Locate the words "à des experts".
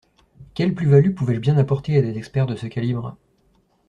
1.95-2.47